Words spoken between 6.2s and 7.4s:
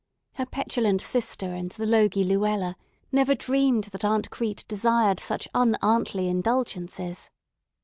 indulgences.